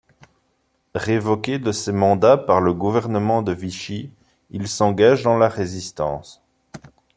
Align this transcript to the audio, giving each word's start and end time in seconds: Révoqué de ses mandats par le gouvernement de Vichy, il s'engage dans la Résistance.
Révoqué 0.95 1.59
de 1.59 1.71
ses 1.71 1.91
mandats 1.91 2.35
par 2.35 2.59
le 2.59 2.73
gouvernement 2.73 3.43
de 3.43 3.51
Vichy, 3.51 4.09
il 4.49 4.67
s'engage 4.67 5.21
dans 5.21 5.37
la 5.37 5.47
Résistance. 5.47 6.41